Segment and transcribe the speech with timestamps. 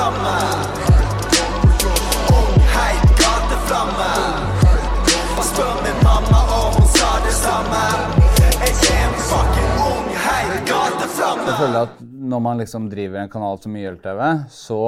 [0.00, 0.36] Gateflamme.
[2.74, 4.10] Heit gateflamme.
[5.44, 7.82] Spør min mamma, og hun sa det samme.
[8.48, 11.46] Jeg er en fucking ung heit gateflamme.
[11.50, 12.00] Jeg føler at
[12.32, 14.80] når man liksom driver en kanal som YLTV, så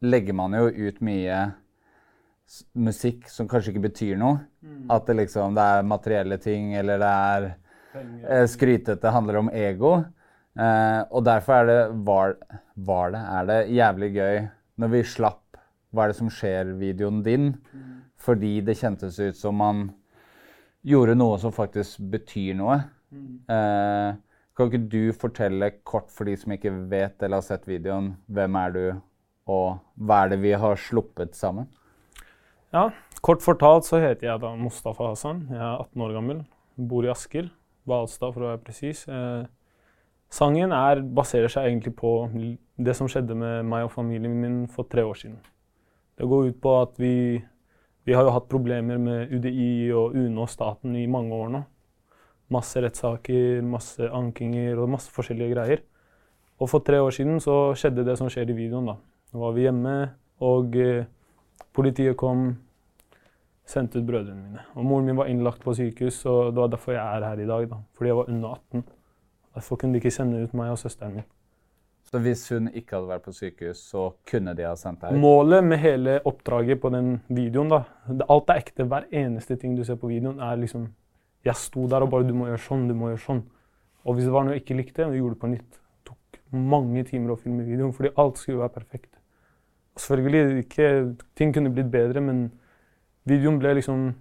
[0.00, 1.44] legger man jo ut mye
[2.72, 4.40] musikk som kanskje ikke betyr noe.
[4.92, 7.50] At det liksom det er materielle ting, eller det er
[8.30, 9.98] eh, skrytete, handler om ego.
[10.56, 12.36] Eh, og derfor er det var,
[12.74, 14.38] var det, er det jævlig gøy
[14.80, 15.42] når vi slapp
[15.92, 17.50] Hva er det som skjer-videoen din?
[18.20, 19.86] Fordi det kjentes ut som man
[20.86, 22.78] gjorde noe som faktisk betyr noe.
[23.12, 24.16] Eh,
[24.56, 28.56] kan ikke du fortelle kort for de som ikke vet eller har sett videoen, hvem
[28.60, 28.84] er du,
[29.52, 31.68] og hva er det vi har sluppet sammen?
[32.74, 32.88] Ja,
[33.24, 35.46] kort fortalt så heter jeg da Mustafa Hassan.
[35.52, 36.40] Jeg er 18 år gammel,
[36.76, 37.52] bor i Asker.
[37.86, 39.04] Hvalstad, for å være presis.
[39.06, 39.44] Eh,
[40.36, 42.12] sangen er, baserer seg egentlig på
[42.76, 45.38] det som skjedde med meg og familien min for tre år siden.
[46.16, 47.40] Det går ut på at vi,
[48.04, 51.62] vi har jo hatt problemer med UDI og UNE og staten i mange år nå.
[52.52, 55.82] Masse rettssaker, masse ankinger og masse forskjellige greier.
[56.62, 58.92] Og for tre år siden så skjedde det som skjer i videoen.
[58.92, 58.96] da.
[59.32, 59.96] Nå var vi hjemme,
[60.40, 61.08] og eh,
[61.76, 62.46] politiet kom,
[63.66, 64.64] sendte ut brødrene mine.
[64.78, 67.48] Og moren min var innlagt på sykehus, og det var derfor jeg er her i
[67.50, 67.68] dag.
[67.68, 67.82] da.
[67.92, 68.84] Fordi jeg var under 18.
[69.56, 71.28] Derfor kunne de ikke sende ut meg og søsteren min.
[72.06, 75.20] Så hvis hun ikke hadde vært på sykehus, så kunne de ha sendt deg ut?
[75.20, 77.80] Målet med hele oppdraget på den videoen, da
[78.30, 78.86] Alt er ekte.
[78.86, 80.86] Hver eneste ting du ser på videoen, er liksom
[81.44, 83.42] Jeg sto der og bare Du må gjøre sånn, du må gjøre sånn.
[84.06, 85.80] Og hvis det var noe jeg ikke likte, vi gjorde det på nytt.
[85.80, 89.18] Det tok mange timer å filme videoen, fordi alt skulle være perfekt.
[89.96, 90.92] Og selvfølgelig ikke
[91.34, 92.46] Ting kunne blitt bedre, men
[93.24, 94.12] videoen ble liksom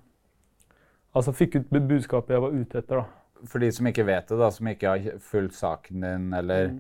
[1.16, 3.25] Altså fikk ut budskapet jeg var ute etter, da.
[3.50, 6.76] For de som ikke vet det, da, som ikke har fulgt saken din, eller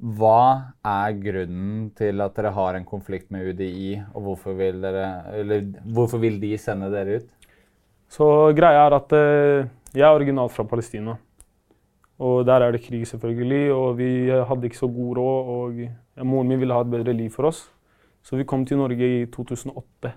[0.00, 5.10] Hva er grunnen til at dere har en konflikt med UDI, og hvorfor vil, dere,
[5.36, 7.50] eller, hvorfor vil de sende dere ut?
[8.10, 8.26] Så
[8.56, 11.18] greia er at eh, jeg er originalt fra Palestina.
[12.20, 13.72] Og der er det krig, selvfølgelig.
[13.72, 15.52] Og vi hadde ikke så god råd.
[15.54, 15.78] Og
[16.16, 17.70] ja, moren min ville ha et bedre liv for oss.
[18.22, 20.12] Så vi kom til Norge i 2008.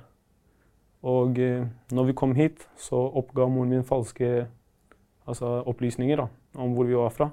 [1.03, 4.47] Og eh, når vi kom hit, så oppga moren min falske
[5.25, 6.28] altså, opplysninger da,
[6.59, 7.29] om hvor vi var fra.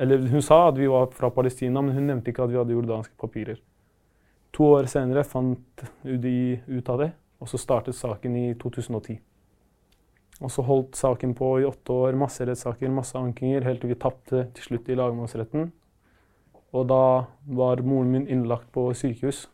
[0.00, 2.76] Eller hun sa at vi var fra Palestina, men hun nevnte ikke at vi hadde
[2.76, 3.60] jordanske papirer.
[4.52, 9.18] To år senere fant UDI ut av det, og så startet saken i 2010.
[10.42, 14.00] Og så holdt saken på i åtte år, masse rettssaker, masse ankinger, helt til vi
[14.00, 15.70] tapte til slutt i lagmannsretten.
[16.72, 17.02] Og da
[17.58, 19.44] var moren min innlagt på sykehus.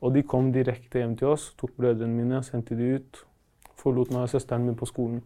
[0.00, 3.20] Og de kom direkte hjem til oss, tok brødrene mine, sendte de ut.
[3.80, 5.20] Forlot meg og søsteren min på skolen.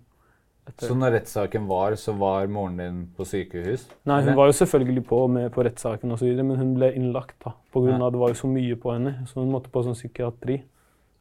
[0.65, 0.89] Etter.
[0.89, 3.83] Så når rettssaken var, så var moren din på sykehus?
[4.09, 7.83] Nei, hun var jo selvfølgelig på med på rettssaken men hun ble innlagt da, på
[7.85, 8.07] grunn Ja.
[8.07, 9.27] av det var jo så mye på henne.
[9.27, 10.63] Så hun måtte på sånn psykiatri,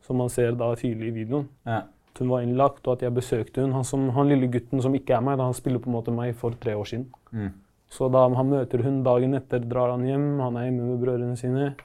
[0.02, 1.50] som man ser da tydelig i videoen.
[1.66, 1.84] Ja.
[2.14, 3.74] At hun var innlagt, og at jeg besøkte hun.
[3.74, 6.14] Han, som, han lille gutten som ikke er meg, da, han spiller på en måte
[6.14, 7.09] meg for tre år siden.
[7.34, 7.52] Mm.
[7.90, 10.40] Så da han møter hun dagen etter, drar han hjem.
[10.40, 11.76] Han er hjemme med brødrene sine.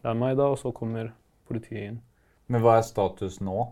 [0.00, 1.12] Det er meg da, og så kommer
[1.48, 2.00] politiet inn.
[2.48, 3.68] Men hva er status nå?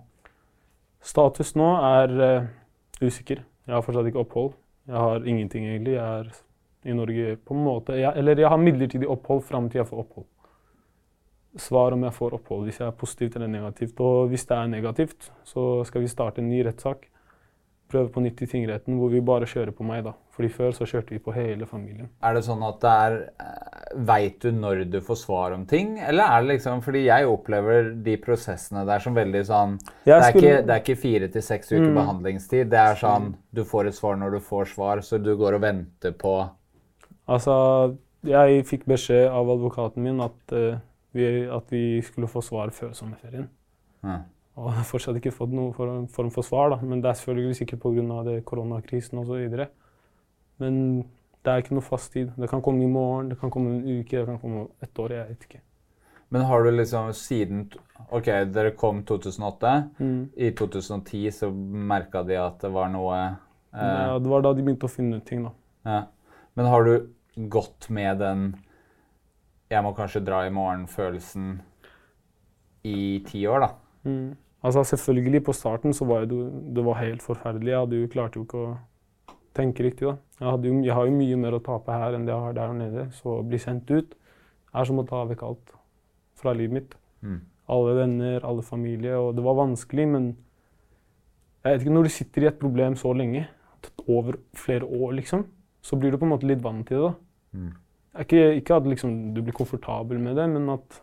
[1.02, 2.46] Status nå er eh,
[3.08, 3.42] usikker.
[3.66, 4.52] Jeg har fortsatt ikke opphold.
[4.88, 5.94] Jeg har ingenting, egentlig.
[5.94, 6.32] Jeg er
[6.84, 10.02] i Norge på en måte jeg, Eller jeg har midlertidig opphold fram til jeg får
[10.02, 10.26] opphold.
[11.62, 14.00] Svar om jeg får opphold, hvis jeg er positivt eller negativt.
[14.00, 17.06] Og hvis det er negativt, så skal vi starte en ny rettssak.
[17.92, 20.16] Prøve på nytt i tingretten, hvor vi bare kjører på meg, da.
[20.42, 22.08] Fordi før så kjørte vi på hele familien.
[22.22, 23.18] Er det sånn at det er
[24.08, 27.90] Veit du når du får svar om ting, eller er det liksom Fordi jeg opplever
[28.02, 31.42] de prosessene der som veldig sånn Det er, skulle- ikke, det er ikke fire til
[31.42, 31.94] seks uker Mm.
[31.94, 32.70] behandlingstid.
[32.70, 35.60] Det er sånn du får et svar når du får svar, så du går og
[35.60, 36.50] venter på
[37.28, 40.78] Altså, jeg fikk beskjed av advokaten min at, uh,
[41.14, 43.48] vi, at vi skulle få svar før sommerferien.
[44.02, 44.22] Ja.
[44.56, 46.76] Og jeg har fortsatt ikke fått noen form, form for svar, da.
[46.82, 48.40] men det er selvfølgelig sikkert pga.
[48.44, 49.66] koronakrisen osv.
[50.62, 50.78] Men
[51.42, 52.30] det er ikke noe fast tid.
[52.38, 55.16] Det kan komme i morgen, det kan komme en uke, det kan komme et år.
[55.18, 55.62] Jeg vet ikke.
[56.32, 57.66] Men har du liksom siden
[58.08, 59.72] OK, dere kom 2008.
[59.98, 60.20] Mm.
[60.36, 63.34] I 2010 så merka de at det var noe eh,
[63.74, 65.52] Ja, det var da de begynte å finne ut ting, da.
[65.88, 66.02] ja.
[66.56, 66.94] Men har du
[67.48, 68.40] gått med den
[69.72, 71.60] 'jeg må kanskje dra i morgen'-følelsen
[72.84, 73.70] i ti år, da?
[74.04, 74.36] Mm.
[74.62, 77.70] Altså Selvfølgelig, på starten så var jo det, det var helt forferdelig.
[77.70, 78.76] Jeg hadde jo, klarte jo ikke å
[79.56, 80.08] tenke riktig.
[80.08, 80.16] da.
[80.40, 82.74] Jeg, jo, jeg har jo mye mer å tape her enn det jeg har der
[82.76, 83.06] nede.
[83.16, 84.14] Så å bli sendt ut
[84.72, 85.74] er som å ta vekk alt
[86.40, 86.94] fra livet mitt.
[87.22, 87.40] Mm.
[87.72, 89.18] Alle venner, alle familie.
[89.20, 90.30] Og det var vanskelig, men
[91.62, 93.46] jeg vet ikke, når du sitter i et problem så lenge,
[94.06, 95.44] over flere år, liksom,
[95.82, 97.08] så blir du på en måte litt vant til det.
[97.08, 97.58] da.
[97.58, 97.70] Mm.
[98.22, 100.98] Ikke, ikke at liksom, du blir komfortabel med det, men at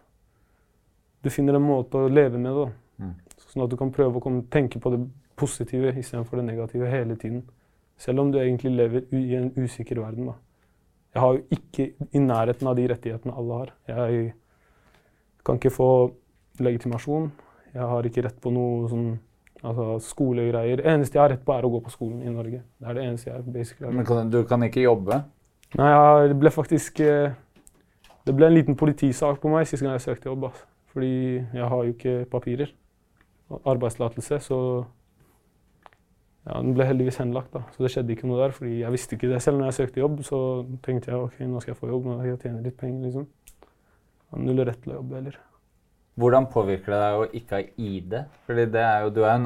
[1.24, 2.66] du finner en måte å leve med det.
[2.66, 3.06] da.
[3.06, 3.16] Mm.
[3.50, 5.02] Sånn at du kan prøve å komme, tenke på det
[5.40, 7.44] positive istedenfor det negative hele tiden.
[8.00, 10.32] Selv om du egentlig lever i en usikker verden.
[10.32, 10.34] da.
[11.14, 13.74] Jeg har jo ikke i nærheten av de rettighetene alle har.
[13.88, 14.34] Jeg
[15.46, 15.90] kan ikke få
[16.60, 17.32] legitimasjon.
[17.74, 19.10] Jeg har ikke rett på noe sånn
[19.64, 20.80] altså skolegreier.
[20.80, 22.62] Det eneste jeg har rett på, er å gå på skolen i Norge.
[22.80, 25.22] Det er det eneste jeg basically har Men kan, du kan ikke jobbe?
[25.78, 27.36] Nei, jeg, ble faktisk eh,
[28.26, 30.48] Det ble en liten politisak på meg sist gang jeg søkte jobb.
[30.50, 30.70] Altså.
[30.94, 32.72] Fordi jeg har jo ikke papirer.
[33.66, 34.60] Arbeidstillatelse, så
[36.48, 37.66] ja, Den ble heldigvis henlagt, da.
[37.76, 38.56] så det skjedde ikke noe der.
[38.56, 40.24] fordi jeg visste ikke det selv når jeg søkte jobb.
[40.26, 40.40] Så
[40.86, 43.06] tenkte jeg ok, nå skal jeg få jobb, nå skal jeg tjene litt penger.
[43.06, 43.30] liksom.
[44.40, 45.38] Null rett til å jobbe heller.
[46.20, 48.16] Hvordan påvirker det deg å ikke ha ID?
[48.48, 49.46] Fordi det er jo, du, er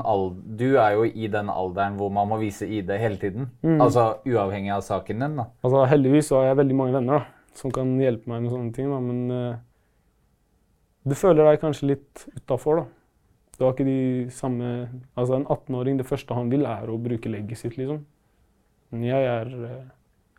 [0.58, 3.52] du er jo i den alderen hvor man må vise ID hele tiden.
[3.62, 3.78] Mm.
[3.84, 5.38] Altså uavhengig av saken din.
[5.38, 5.46] da.
[5.62, 8.74] Altså, heldigvis så har jeg veldig mange venner da, som kan hjelpe meg med sånne
[8.74, 9.62] ting, da, men uh,
[11.06, 12.82] du føler deg kanskje litt utafor.
[12.82, 13.03] da.
[13.58, 17.30] Du var ikke de samme Altså, en 18-åring, det første han vil, er å bruke
[17.30, 18.06] legget sitt, liksom.
[18.92, 19.84] Men jeg er eh,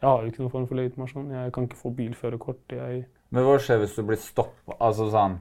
[0.02, 1.31] Jeg har jo ikke noen form for legitimasjon.
[1.32, 2.58] Jeg kan ikke få bilførerkort.
[2.72, 4.76] Jeg Men hva skjer hvis du blir stoppa?
[4.81, 5.38] Altså sånn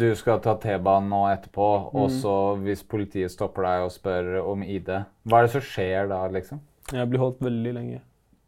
[0.00, 2.14] Du skal ta T-banen nå etterpå, og Mm.
[2.22, 4.88] så hvis politiet stopper deg og spør om ID,
[5.26, 6.60] hva er det som skjer da, liksom?
[6.92, 8.00] Jeg blir holdt veldig lenge.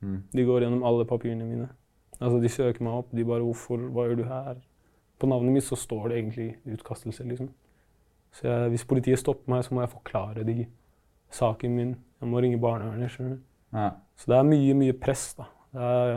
[0.03, 0.23] Mm.
[0.33, 1.69] De går gjennom alle papirene mine.
[2.21, 3.09] Altså, De søker meg opp.
[3.13, 3.79] De bare 'Hvorfor?
[3.93, 4.63] Hva gjør du her?'
[5.23, 7.53] På navnet mitt så står det egentlig utkastelse, liksom.
[8.35, 10.65] Så jeg, hvis politiet stopper meg, så må jeg forklare de
[11.31, 11.93] saken min.
[12.19, 13.13] Jeg må ringe barnevernet.
[13.13, 13.45] skjønner du.
[13.77, 13.91] Ja.
[14.19, 15.47] Så det er mye, mye press, da.
[15.71, 16.11] Det er,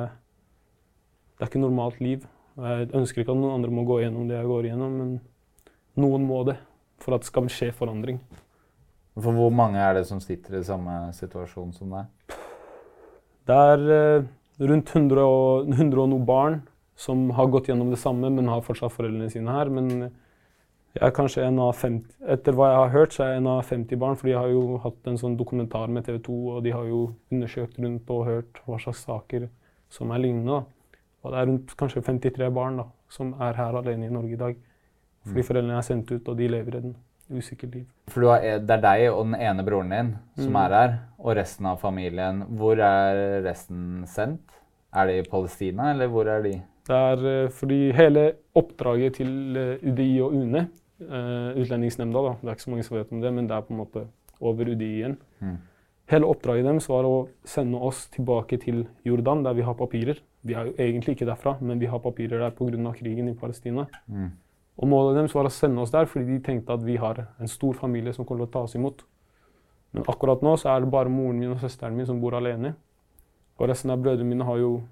[1.36, 2.26] det er ikke normalt liv.
[2.56, 5.14] Jeg ønsker ikke at noen andre må gå gjennom det jeg går igjennom, men
[6.02, 6.58] noen må det
[7.04, 8.22] for at det skal skje forandring.
[9.16, 12.38] For hvor mange er det som sitter i samme situasjon som deg?
[13.46, 14.30] Det er eh,
[14.66, 16.64] rundt 100 og, 100 og noe barn
[16.96, 19.70] som har gått gjennom det samme, men har fortsatt foreldrene sine her.
[19.70, 19.90] Men
[20.96, 23.48] jeg er kanskje en av 50, etter hva jeg har hørt, så er jeg en
[23.52, 24.16] av 50 barn.
[24.16, 27.02] For de har jo hatt en sånn dokumentar med TV 2, og de har jo
[27.32, 29.50] undersøkt rundt og hørt hva slags saker
[29.90, 30.62] som er lignende.
[30.62, 30.98] da.
[31.26, 34.40] Og det er rundt kanskje 53 barn da, som er her alene i Norge i
[34.40, 34.56] dag.
[35.26, 36.96] Fordi foreldrene er sendt ut, og de lever i et
[37.34, 37.86] usikkert liv.
[38.08, 40.60] For du har, det er deg og den ene broren din som Mm.
[40.64, 42.44] er her, og resten av familien.
[42.56, 44.42] Hvor er resten sendt?
[44.94, 46.62] Er de i Palestina, eller hvor er de?
[46.86, 48.26] Det er eh, fordi hele
[48.56, 50.68] oppdraget til eh, UDI og UNE,
[51.02, 53.66] eh, Utlendingsnemnda, da, det er ikke så mange som vet om det, men det er
[53.66, 54.06] på en måte
[54.40, 55.18] over UDI igjen.
[55.42, 55.58] Mm.
[56.14, 57.16] Hele oppdraget deres var å
[57.50, 60.20] sende oss tilbake til Jordan, der vi har papirer.
[60.46, 62.92] Vi er jo egentlig ikke derfra, men vi har papirer der pga.
[62.94, 63.88] krigen i Palestina.
[64.06, 64.30] Mm.
[64.78, 67.48] Og målet deres var å sende oss der fordi de tenkte at vi har en
[67.48, 69.02] stor familie som kommer til å ta oss imot.
[69.94, 72.76] Men akkurat nå så er det bare moren min og søsteren min som bor alene.
[73.58, 74.84] Og resten av brødrene mine har jo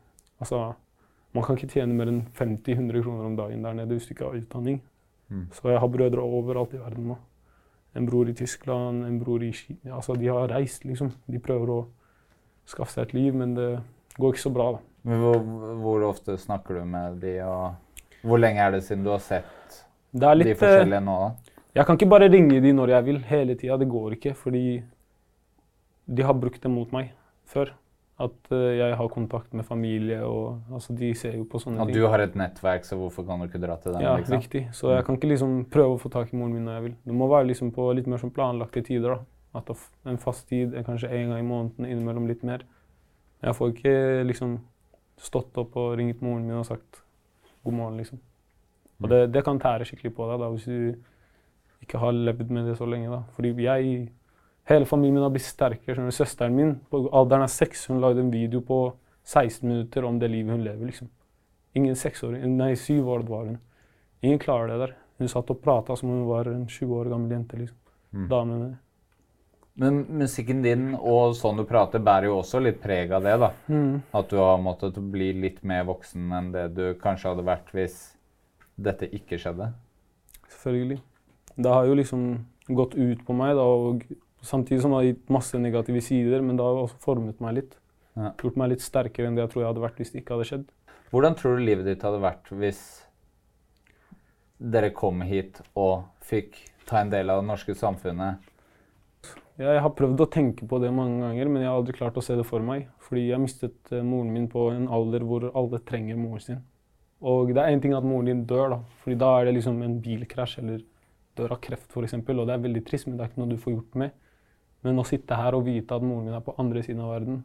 [0.43, 0.73] Altså,
[1.33, 4.27] man kan ikke tjene mer enn 50-100 kroner om dagen der nede hvis du ikke
[4.27, 4.81] har utdanning.
[5.33, 5.47] Mm.
[5.55, 7.17] Så jeg har brødre overalt i verden nå.
[7.97, 9.95] En bror i Tyskland, en bror i Kina.
[9.97, 11.11] Altså, de har reist, liksom.
[11.29, 11.79] De prøver å
[12.69, 13.69] skaffe seg et liv, men det
[14.17, 14.83] går ikke så bra, da.
[15.09, 15.39] Men hvor,
[15.83, 19.81] hvor ofte snakker du med de, og hvor lenge er det siden du har sett
[20.15, 21.53] Det er de litt eh, forskjellige nå, da?
[21.73, 23.77] Jeg kan ikke bare ringe de når jeg vil hele tida.
[23.81, 24.65] Det går ikke, fordi
[26.05, 27.09] de har brukt det mot meg
[27.49, 27.73] før.
[28.21, 31.95] At eh, jeg har kontakt med familie og altså, De ser jo på sånne ting.
[31.97, 34.03] du har et nettverk, så hvorfor kan du ikke dra til dem?
[34.05, 34.37] Ja, liksom?
[34.37, 34.67] riktig.
[34.71, 36.95] Så jeg kan ikke liksom prøve å få tak i moren min når jeg vil.
[37.09, 39.15] Det må være liksom på litt mer sånn planlagte tider.
[39.17, 39.19] da.
[39.57, 39.69] At
[40.09, 42.65] en fast tid er kanskje en gang i måneden, innimellom litt mer.
[43.43, 43.95] Jeg får ikke
[44.29, 44.59] liksom
[45.19, 47.01] stått opp og ringt moren min og sagt
[47.63, 48.21] god morgen, liksom.
[49.01, 52.69] Og det, det kan tære skikkelig på deg da, hvis du ikke har levd med
[52.69, 53.09] det så lenge.
[53.11, 53.23] da.
[53.35, 54.11] Fordi jeg
[54.69, 56.11] Hele familien min har blitt sterkere.
[56.15, 57.87] Søsteren min på alderen er seks.
[57.89, 58.93] Hun lagde en video på
[59.23, 61.09] 16 minutter om det livet hun lever, liksom.
[61.75, 63.59] Ingen seksåring, nei, syv år var hun.
[64.21, 64.95] Ingen klarer det der.
[65.19, 67.57] Hun satt og prata som om hun var en 20 år gammel jente.
[67.57, 67.77] liksom.
[68.29, 68.75] Dame med
[69.75, 73.51] Men musikken din og sånn du prater, bærer jo også litt preg av det, da.
[74.13, 78.13] At du har måttet bli litt mer voksen enn det du kanskje hadde vært hvis
[78.77, 79.71] dette ikke skjedde.
[80.47, 81.01] Selvfølgelig.
[81.57, 84.05] Det har jo liksom gått ut på meg, da, og
[84.43, 87.77] samtidig som det har gitt masse negative sider, men det har også formet meg litt.
[88.13, 88.33] Ja.
[88.41, 90.49] Gjort meg litt sterkere enn det jeg tror jeg hadde vært hvis det ikke hadde
[90.49, 90.65] skjedd.
[91.13, 92.81] Hvordan tror du livet ditt hadde vært hvis
[94.73, 96.57] dere kom hit og fikk
[96.87, 98.51] ta en del av det norske samfunnet?
[99.61, 102.23] Jeg har prøvd å tenke på det mange ganger, men jeg har aldri klart å
[102.25, 102.87] se det for meg.
[103.05, 106.63] Fordi jeg mistet eh, moren min på en alder hvor alle trenger moren sin.
[107.21, 108.79] Og det er én ting at moren din dør, da.
[109.03, 110.81] Fordi da er det liksom en bilkrasj eller
[111.37, 112.17] dør av kreft f.eks.
[112.17, 114.17] Og det er veldig trist, men det er ikke noe du får gjort med.
[114.83, 117.43] Men å sitte her og vite at moren min er på andre siden av verden,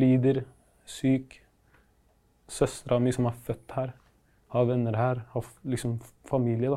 [0.00, 0.44] lider,
[0.84, 1.40] syk
[2.50, 3.94] Søstera mi som er født her,
[4.52, 5.94] har venner her, har liksom
[6.28, 6.76] familie, da.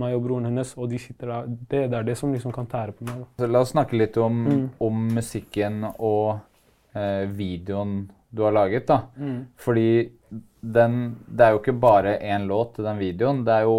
[0.00, 1.50] Meg og broren hennes, og de sitter der.
[1.70, 3.20] Det, det er det som liksom kan tære på meg.
[3.20, 3.28] da.
[3.42, 4.40] Så la oss snakke litt om,
[4.82, 6.40] om musikken og
[6.96, 9.02] eh, videoen du har laget, da.
[9.60, 10.10] Fordi
[10.64, 10.94] den
[11.28, 13.44] Det er jo ikke bare én låt til den videoen.
[13.44, 13.76] Det er jo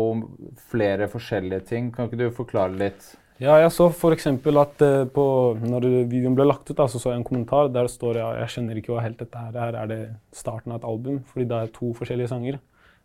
[0.70, 1.92] flere forskjellige ting.
[1.92, 3.16] Kan ikke du forklare litt?
[3.36, 4.28] Ja, jeg så f.eks.
[4.32, 5.24] at eh, på,
[5.60, 8.30] når videoen ble lagt ut, da, så så jeg en kommentar der det står ja,
[8.40, 9.76] jeg skjønner ikke hva helt dette her er.
[9.82, 10.00] Er det
[10.32, 11.20] starten av et album?
[11.32, 12.62] Fordi det er to forskjellige sanger.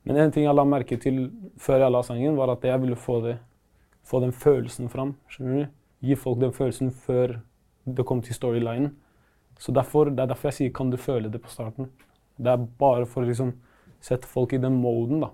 [0.06, 1.24] Men en ting jeg la merke til
[1.60, 3.36] før jeg la sangen, var at jeg ville få, det,
[4.06, 5.16] få den følelsen fram.
[5.28, 5.72] skjønner du?
[6.06, 7.40] Gi folk den følelsen før
[7.84, 8.94] det kom til storylinen.
[9.58, 11.90] Så derfor, Det er derfor jeg sier 'kan du føle det' på starten.
[12.38, 13.52] Det er bare for å liksom
[14.00, 15.28] sette folk i den moden, da.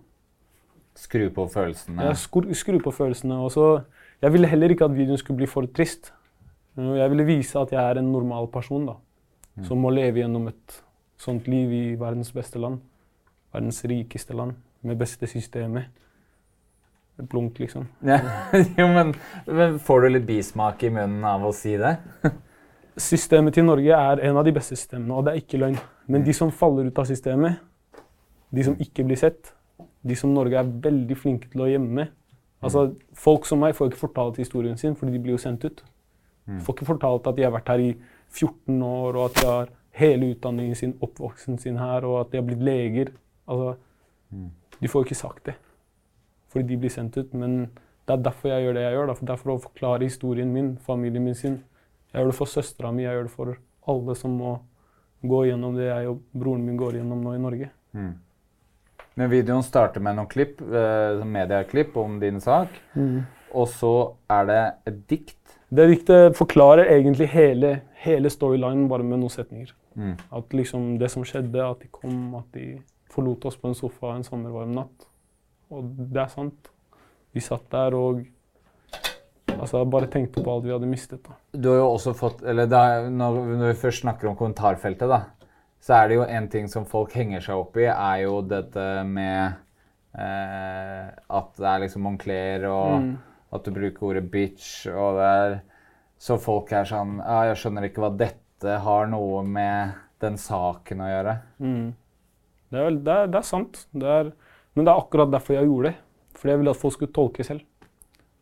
[0.95, 2.03] Skru på følelsene.
[2.03, 3.35] Ja, skru, skru på følelsene.
[3.35, 3.85] Og så,
[4.23, 6.13] jeg ville heller ikke at videoen skulle bli for trist.
[6.79, 8.97] Uh, Jeg ville vise at jeg er en normal person da,
[9.65, 10.81] som må leve gjennom et
[11.21, 12.81] sånt liv i verdens beste land.
[13.55, 15.89] Verdens rikeste land, med beste systemet.
[17.17, 17.87] Blunk, liksom.
[18.05, 18.19] Ja.
[18.79, 19.15] jo, men,
[19.47, 21.95] men får du litt bismak i munnen av å si det?
[23.01, 25.79] Systemet til Norge er en av de beste systemene, og det er ikke løgn.
[26.13, 27.57] Men de som faller ut av systemet,
[28.53, 29.55] de som ikke blir sett,
[30.07, 32.07] de som Norge er veldig flinke til å gjemme
[32.67, 35.83] Altså, Folk som meg får ikke fortalt historien sin, fordi de blir jo sendt ut.
[36.63, 37.97] Får ikke fortalt at de har vært her i
[38.31, 42.39] 14 år, og at de har hele utdanningen sin, oppvoksen sin her, og at de
[42.39, 43.11] har blitt leger.
[43.49, 43.77] Altså,
[44.83, 45.55] De får ikke sagt det,
[46.53, 47.33] fordi de blir sendt ut.
[47.35, 47.71] Men
[48.07, 49.07] det er derfor jeg gjør det jeg gjør.
[49.07, 51.63] da, for Derfor å forklare historien min, familien min sin.
[52.13, 53.57] Jeg gjør det for søstera mi, jeg gjør det for
[53.89, 54.59] alle som må
[55.23, 57.71] gå gjennom det jeg og broren min går gjennom nå i Norge.
[59.17, 62.69] Men videoen starter med noen klipp, eh, medieklipp om din sak.
[63.57, 63.95] Og så
[64.29, 65.39] er det et dikt.
[65.73, 69.73] Det diktet forklarer egentlig hele, hele storylinen bare med noen setninger.
[70.33, 72.79] At liksom det som skjedde, at de kom, at de
[73.11, 75.09] forlot oss på en sofa en sommervarm natt.
[75.73, 76.69] Og det er sant.
[77.33, 78.21] Vi satt der og
[79.57, 81.23] altså, bare tenkte på alt vi hadde mistet.
[81.25, 81.37] da.
[81.57, 82.69] Du har jo også fått Eller
[83.11, 85.23] når, når vi først snakker om kommentarfeltet, da,
[85.81, 88.85] så er det jo en ting som folk henger seg opp i, er jo dette
[89.07, 89.59] med
[90.19, 92.97] eh, at det er liksom Moncler, og
[93.55, 95.59] at du bruker ordet bitch, og det er
[96.19, 99.93] Så folk er sånn Ja, jeg skjønner ikke hva dette har noe med
[100.25, 101.35] den saken å gjøre.
[102.73, 103.83] Det er, det er, det er sant.
[103.93, 104.31] Det er,
[104.75, 105.99] men det er akkurat derfor jeg gjorde det.
[106.37, 107.63] Fordi jeg ville at folk skulle tolke selv.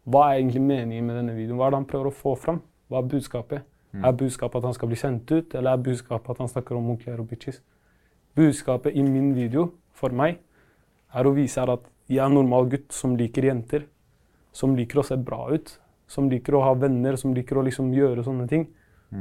[0.07, 1.59] Hva er egentlig meningen med denne videoen?
[1.59, 2.63] Hva er det han prøver å få fram?
[2.89, 3.67] Hva er budskapet?
[4.03, 6.91] Er budskapet at han skal bli sendt ut, eller er budskapet at han snakker om
[6.91, 7.61] onkler og bitches?
[8.35, 10.41] Budskapet i min video, for meg,
[11.15, 13.87] er å vise her at jeg er en normal gutt som liker jenter.
[14.53, 15.79] Som liker å se bra ut.
[16.11, 18.67] Som liker å ha venner, som liker å liksom gjøre sånne ting.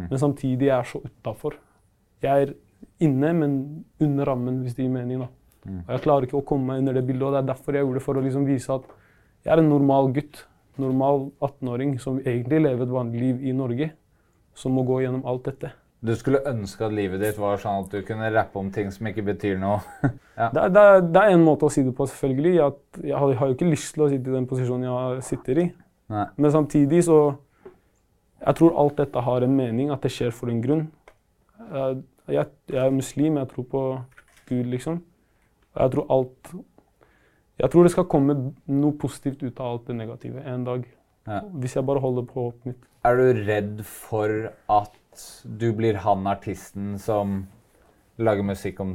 [0.10, 1.60] Men samtidig er jeg så utafor.
[2.22, 2.54] Jeg er
[3.00, 5.20] inne, men under rammen, hvis det gir mening.
[5.20, 5.28] da.
[5.86, 7.86] Og Jeg klarer ikke å komme meg under det bildet, og det er derfor jeg
[7.86, 8.84] gjorde det, for å liksom vise at
[9.46, 10.46] jeg er en normal gutt.
[10.78, 13.92] Normal 18-åring som egentlig lever et vanlig liv i Norge.
[14.56, 15.72] Som må gå gjennom alt dette.
[16.04, 19.08] Du skulle ønske at livet ditt var sånn at du kunne rappe om ting som
[19.08, 19.78] ikke betyr noe.
[20.40, 20.50] ja.
[20.52, 22.58] Det, er- det, er- det er en måte å si det på, selvfølgelig.
[22.66, 25.24] At jeg har, jeg har jo ikke lyst til å sitte i den posisjonen jeg
[25.30, 25.66] sitter i.
[26.12, 26.26] Nei.
[26.38, 27.20] Men samtidig så
[28.44, 30.82] Jeg tror alt dette har en mening, at det skjer for en grunn.
[31.72, 32.02] Jeg,
[32.36, 33.84] jeg, jeg er muslim, jeg tror på
[34.50, 34.98] Gud, liksom.
[35.80, 36.52] Jeg tror alt
[37.64, 38.36] Jeg tror det skal komme
[38.68, 40.84] noe positivt ut av alt det negative en dag.
[41.30, 41.40] Ja.
[41.56, 42.84] Hvis jeg bare holder på håpet mitt.
[43.06, 44.94] Er du redd for at
[45.60, 47.48] du blir han artisten som
[48.18, 48.94] lager musikk om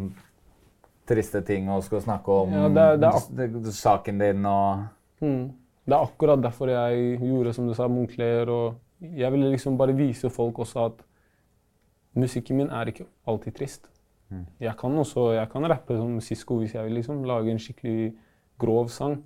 [1.08, 4.86] triste ting og skal snakke om Ja, det er- det er saken din og
[5.20, 5.52] Mm.
[5.86, 8.48] Det er akkurat derfor jeg gjorde som du sa, Moncler.
[8.48, 10.92] Og jeg ville liksom bare vise folk også at
[12.14, 13.88] musikken min er ikke alltid trist.
[14.60, 17.24] Jeg kan også jeg kan rappe som Sisko hvis jeg vil, liksom.
[17.24, 18.14] Lage en skikkelig
[18.60, 19.22] grov sang.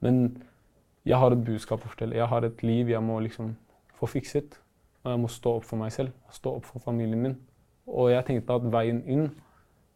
[0.00, 0.42] Men
[1.04, 2.14] jeg har et budskap å fortelle.
[2.14, 3.56] Jeg har et liv jeg må liksom
[3.98, 4.56] få fikset.
[5.04, 7.36] Og jeg må stå opp for meg selv, stå opp for familien min.
[7.88, 9.28] Og jeg tenkte at veien inn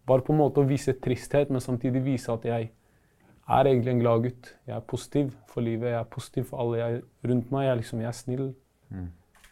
[0.09, 2.71] var på en måte å vise tristhet, men samtidig vise at jeg
[3.53, 4.53] er egentlig en glad gutt.
[4.67, 7.67] Jeg er positiv for livet, jeg er positiv for alle jeg, rundt meg.
[7.67, 8.47] Jeg er, liksom, jeg er snill.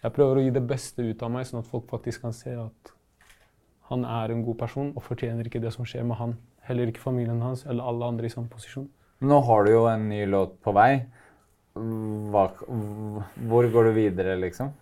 [0.00, 2.54] Jeg prøver å gi det beste ut av meg, sånn at folk faktisk kan se
[2.56, 2.94] at
[3.90, 6.36] han er en god person og fortjener ikke det som skjer med han.
[6.64, 8.86] Heller ikke familien hans eller alle andre i samme posisjon.
[9.20, 11.02] Nå har du jo en ny låt på vei.
[11.74, 12.44] Hva,
[13.48, 14.72] hvor går du videre, liksom?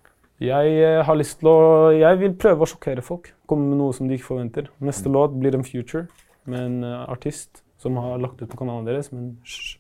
[0.41, 1.57] Jeg eh, har lyst til å
[1.93, 3.33] Jeg vil prøve å sjokkere folk.
[3.51, 4.69] Komme med noe som de ikke forventer.
[4.81, 6.07] Neste låt blir en future
[6.49, 9.77] med en eh, artist som har lagt ut på kanalen deres, men hysj,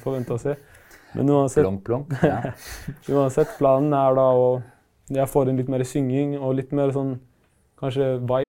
[0.00, 0.54] får vente og se.
[1.12, 2.14] Men uansett, Plonk, plonk.
[2.24, 2.54] Ja.
[3.12, 4.46] uansett, planen er da å
[5.12, 7.18] Jeg får inn litt mer synging og litt mer sånn
[7.80, 8.48] kanskje vibe.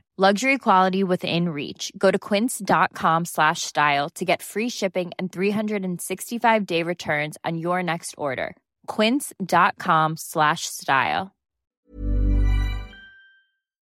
[0.17, 1.91] Luxury quality within reach.
[1.97, 7.81] Go to quince.com slash style to get free shipping and 365 day returns on your
[7.81, 8.57] next order.
[8.87, 11.31] Quince.com slash style.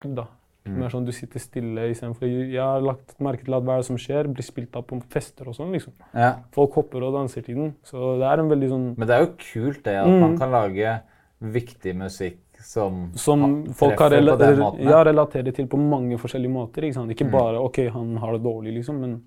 [0.06, 0.26] da.
[0.66, 3.88] Mer sånn du sitter stille istedenfor Jeg har lagt merke til at hva er det
[3.90, 5.74] som skjer, blir spilt av på fester og sånn.
[5.76, 5.94] liksom.
[6.14, 6.32] Ja.
[6.56, 7.76] Folk hopper og danser til den.
[7.86, 10.56] Så det er en veldig sånn Men det er jo kult det at man kan
[10.56, 10.96] lage
[11.42, 14.36] viktig musikk som, Som folk har rela
[14.80, 16.88] ja, relaterer til på mange forskjellige måter.
[16.88, 17.06] Ikke?
[17.12, 19.18] Ikke bare OK, han har det dårlig, liksom, men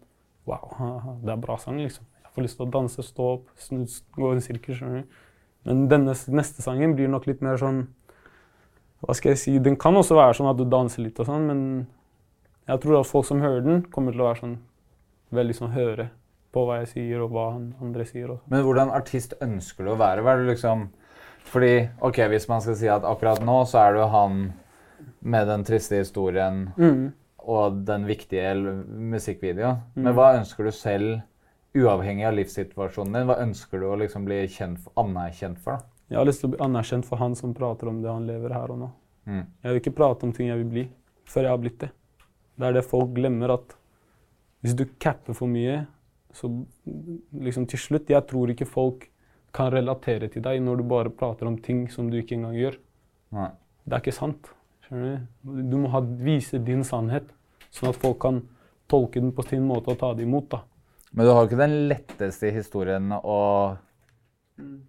[0.48, 2.06] wow, det er bra sang, liksom.
[2.24, 3.84] Jeg får lyst til å danse, stå opp, snu,
[4.16, 4.82] gå i en sirkel.
[5.68, 7.86] Men denne neste sangen blir nok litt mer sånn
[9.02, 9.52] Hva skal jeg si?
[9.62, 11.60] Den kan også være sånn at du danser litt og sånn, men
[12.68, 14.56] jeg tror at folk som hører den, kommer til å være sånn
[15.34, 16.08] veldig sånn høre
[16.54, 18.32] på hva jeg sier, og hva andre sier.
[18.32, 18.50] Og sånn.
[18.52, 20.24] Men hvordan artist ønsker du å være?
[20.24, 20.88] Hva er det liksom
[21.44, 24.52] Fordi, ok, hvis man skal si at akkurat nå så er du han
[25.22, 27.12] med den triste historien Mm.
[27.38, 29.10] og den viktige musikkvideoen.
[29.10, 29.76] musikkvideoen.
[29.94, 31.20] Men hva ønsker du selv,
[31.74, 35.72] uavhengig av livssituasjonen din, hva ønsker du å liksom bli for, anerkjent for?
[35.72, 35.84] da?
[36.10, 38.52] Jeg har lyst til å bli anerkjent for han som prater om det han lever
[38.52, 38.90] her og nå.
[39.26, 39.46] Mm.
[39.62, 40.88] Jeg vil ikke prate om ting jeg vil bli,
[41.28, 41.90] før jeg har blitt det.
[42.58, 43.76] Det er det folk glemmer, at
[44.62, 45.86] hvis du capper for mye,
[46.32, 46.48] så
[47.32, 49.08] liksom til slutt Jeg tror ikke folk
[49.54, 52.78] kan relatere til deg når du bare prater om ting som du ikke engang gjør.
[53.36, 53.50] Nei.
[53.84, 54.52] Det er ikke sant.
[54.86, 57.28] skjønner Du Du må ha, vise din sannhet,
[57.70, 58.42] sånn at folk kan
[58.88, 60.50] tolke den på sin måte og ta det imot.
[60.50, 60.62] da.
[61.12, 63.40] Men du har jo ikke den letteste historien å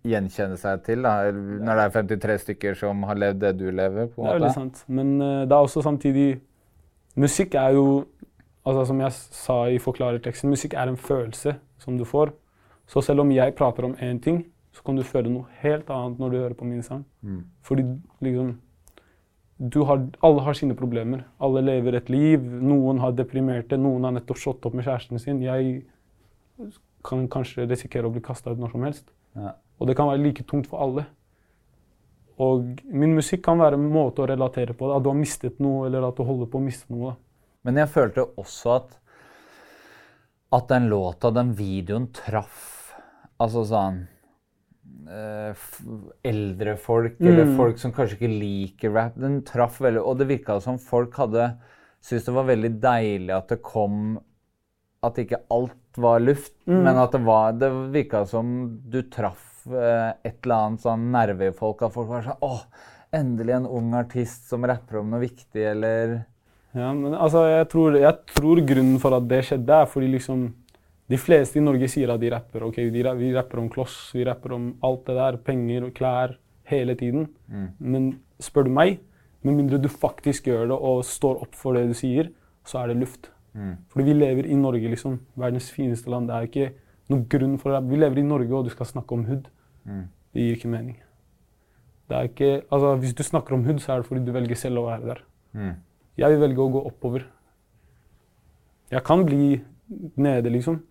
[0.10, 4.08] gjenkjenne seg til, da, når det er 53 stykker som har levd det du lever.
[4.08, 4.30] på en måte.
[4.30, 4.84] Det er veldig sant.
[4.88, 6.30] Men uh, det er også samtidig
[7.20, 8.06] Musikk er jo
[8.66, 12.30] altså Som jeg sa i forklarerteksten, musikk er en følelse som du får.
[12.90, 14.42] Så selv om jeg prater om én ting,
[14.74, 17.06] så kan du føle noe helt annet når du hører på min sang.
[17.66, 17.86] Fordi
[18.26, 18.58] liksom
[19.60, 21.26] du har, Alle har sine problemer.
[21.40, 22.40] Alle lever et liv.
[22.40, 25.42] Noen har deprimerte, noen har nettopp slått opp med kjæresten sin.
[25.44, 25.82] Jeg
[27.04, 29.12] kan kanskje risikere å bli kasta ut når som helst.
[29.36, 29.58] Ja.
[29.80, 31.06] Og det kan være like tungt for alle.
[32.40, 34.94] Og min musikk kan være en måte å relatere på.
[34.96, 37.18] At du har mistet noe, eller at du holder på å miste noe.
[37.68, 38.98] Men jeg følte også at
[40.52, 42.79] at den låta, den videoen, traff
[43.40, 44.00] Altså sånn
[45.08, 45.68] eh,
[46.28, 49.20] Eldre folk, eller folk som kanskje ikke liker rap.
[49.20, 51.54] Den traff veldig Og det virka som folk hadde
[52.04, 54.18] syntes det var veldig deilig at det kom
[55.04, 58.54] At ikke alt var luft, men at det var Det virka som
[58.92, 61.84] du traff eh, et eller annet sånn nerve i folk.
[61.84, 62.60] At folk var sånn Å,
[63.16, 66.20] endelig en ung artist som rapper om noe viktig, eller
[66.78, 70.50] Ja, men altså, jeg tror, jeg tror grunnen for at det skjedde, er fordi liksom
[71.10, 72.64] de fleste i Norge sier at de rapper.
[72.68, 75.38] ok, de, Vi rapper om kloss, vi rapper om alt det der.
[75.38, 76.38] Penger og klær.
[76.70, 77.28] Hele tiden.
[77.80, 79.00] Men spør du meg,
[79.42, 82.30] med mindre du faktisk gjør det og står opp for det du sier,
[82.64, 83.32] så er det luft.
[83.90, 85.20] Fordi vi lever i Norge, liksom.
[85.36, 86.28] Verdens fineste land.
[86.30, 86.74] Det er ikke
[87.10, 87.90] noen grunn for det.
[87.90, 89.48] Vi lever i Norge, og du skal snakke om hud.
[90.34, 91.00] Det gir ikke mening.
[92.10, 94.56] Det er ikke, altså, hvis du snakker om hud, så er det fordi du velger
[94.56, 95.24] selv å være der.
[96.18, 97.26] Jeg vil velge å gå oppover.
[98.92, 99.62] Jeg kan bli
[100.18, 100.84] nede, liksom.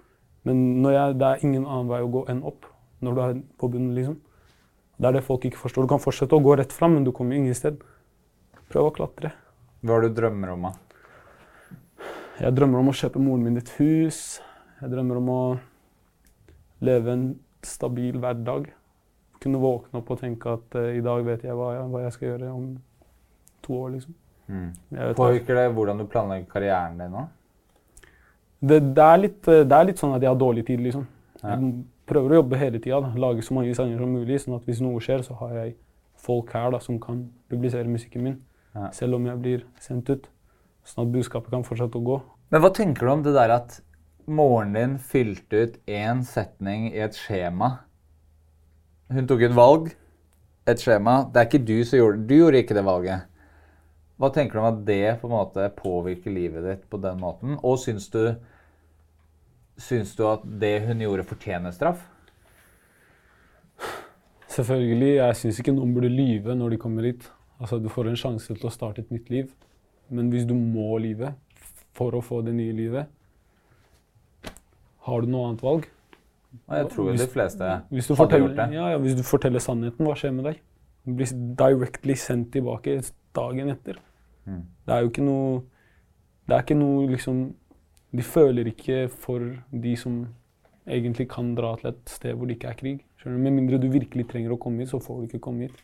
[0.46, 2.68] Men jeg, det er ingen annen vei å gå enn opp.
[3.04, 4.18] Når du er på bunnen, liksom.
[4.98, 5.86] Det er det folk ikke forstår.
[5.86, 7.78] Du kan fortsette å gå rett fram, men du kommer ingen sted.
[8.72, 9.32] Prøv å klatre.
[9.86, 10.72] Hva er det du drømmer om, da?
[12.38, 14.40] Jeg drømmer om å kjøpe moren min et hus.
[14.82, 15.40] Jeg drømmer om å
[16.86, 17.24] leve en
[17.66, 18.68] stabil hverdag.
[19.42, 22.14] Kunne våkne opp og tenke at uh, i dag vet jeg hva, jeg hva jeg
[22.14, 22.68] skal gjøre om
[23.62, 24.18] to år, liksom.
[24.48, 24.70] Mm.
[25.18, 27.26] Påvirker det hvordan du planlegger karrieren din nå?
[28.60, 31.06] Det, det, er litt, eh, det er litt sånn at jeg har dårlig tid, liksom.
[31.38, 31.72] Jeg
[32.08, 33.12] prøver å jobbe hele tida.
[33.20, 35.76] Lage så mange sanger som mulig, sånn at hvis noe skjer, så har jeg
[36.18, 38.40] folk her da, som kan publisere musikken min.
[38.74, 38.90] Ja.
[38.96, 40.26] Selv om jeg blir sendt ut.
[40.88, 42.18] Sånn at budskapet kan fortsette å gå.
[42.48, 43.78] Men hva tenker du om det der at
[44.28, 47.74] moren din fylte ut én setning i et skjema?
[49.12, 49.92] Hun tok et valg,
[50.68, 51.20] et skjema.
[51.32, 52.28] Det er ikke du som gjorde det.
[52.28, 53.28] Du gjorde ikke det valget.
[54.18, 57.58] Hva tenker du om at det på en måte påvirker livet ditt på den måten?
[57.62, 58.34] Og syns du,
[59.78, 62.02] syns du at det hun gjorde, fortjener straff?
[64.50, 67.28] Selvfølgelig, jeg syns ikke noen burde lyve når de kommer hit.
[67.60, 69.52] Altså, Du får en sjanse til å starte et nytt liv.
[70.10, 71.34] Men hvis du må lyve
[71.94, 73.06] for å få det nye livet,
[75.06, 75.86] har du noe annet valg?
[76.68, 78.72] Jeg tror Hvis- de fleste Hvis hadde gjort det.
[78.72, 80.60] ja, ja, hvis du forteller sannheten, hva skjer med deg?
[81.06, 81.26] Du blir
[81.56, 82.98] directly sendt tilbake
[83.38, 84.02] dagen etter.
[84.44, 84.64] Mm.
[84.86, 85.48] Det er jo ikke noe
[86.48, 87.40] Det er ikke noe liksom
[88.16, 90.22] De føler ikke for de som
[90.88, 93.00] egentlig kan dra til et sted hvor det ikke er krig.
[93.20, 93.42] Skjønner du?
[93.44, 95.82] Med mindre du virkelig trenger å komme hit, så får du ikke komme hit.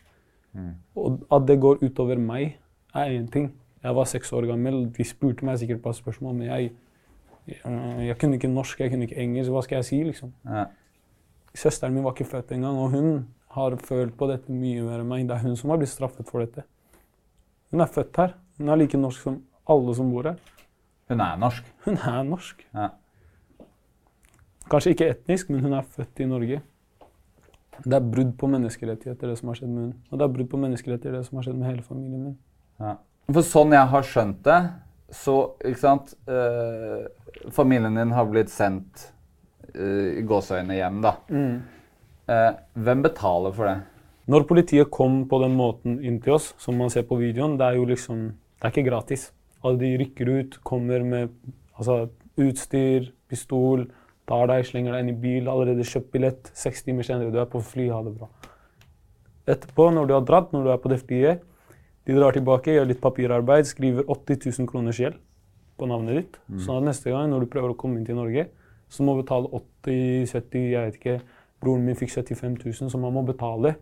[0.57, 0.71] Mm.
[0.97, 2.55] Og at det går utover meg,
[2.95, 3.51] er én ting.
[3.83, 4.87] Jeg var seks år gammel.
[4.97, 6.71] De spurte meg sikkert på spørsmål, men jeg,
[7.51, 9.53] jeg, jeg kunne ikke norsk, jeg kunne ikke engelsk.
[9.53, 10.33] Hva skal jeg si, liksom?
[10.47, 10.65] Ja.
[11.55, 15.11] Søsteren min var ikke født engang, og hun har følt på dette mye mer enn
[15.11, 15.27] meg.
[15.29, 16.65] Det er hun som har blitt straffet for dette.
[17.75, 18.29] Hun er født her.
[18.55, 20.37] Hun er like norsk som alle som bor her.
[21.11, 21.65] Hun er norsk.
[21.83, 22.61] Hun er norsk.
[22.71, 22.85] Ja.
[24.71, 26.61] Kanskje ikke etnisk, men hun er født i Norge.
[27.83, 29.91] Det er brudd på menneskerettigheter, det som har skjedd med hun.
[30.07, 32.37] Og det er brudd på menneskerettigheter, det som har skjedd med hele familien min.
[32.79, 32.93] Ja.
[33.27, 34.59] For sånn jeg har skjønt det,
[35.19, 37.03] så ikke sant eh,
[37.53, 39.09] Familien din har blitt sendt
[39.73, 41.13] eh, i gåseøyne hjem, da.
[42.31, 42.49] Eh,
[42.87, 43.75] hvem betaler for det?
[44.25, 47.67] Når politiet kom på den måten inn til oss, som man ser på videoen, det
[47.67, 49.31] er jo liksom Det er ikke gratis.
[49.61, 51.29] Altså, de rykker ut, kommer med
[51.77, 52.07] altså,
[52.39, 53.83] utstyr, pistol,
[54.25, 56.49] tar deg, slenger deg inn i bil, allerede kjøpt billett.
[56.57, 58.29] Seks timer senere, du er på fly, ha det bra.
[59.45, 61.43] Etterpå, når du har dratt, når du er på det flyet,
[62.05, 65.19] de drar tilbake, gjør litt papirarbeid, skriver 80 000 kroners gjeld
[65.77, 66.37] på navnet ditt.
[66.63, 68.47] Sånn at neste gang når du prøver å komme inn til Norge,
[68.89, 69.49] så må du betale
[69.85, 71.17] 80-70 jeg vet ikke,
[71.61, 73.75] Broren min fikk 75 000, som han må betale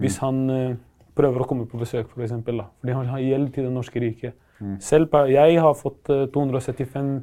[0.00, 0.76] hvis han eh,
[1.14, 2.70] prøver å komme på besøk, for eksempel, da.
[2.82, 4.40] Fordi han har gjeld til det norske riket.
[4.80, 7.14] Selv per, jeg har fått eh, 275